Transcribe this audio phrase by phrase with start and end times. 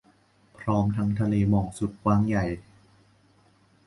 [0.57, 2.45] พร้อมทั้งทะเลหมอกสุดกว้างใหญ่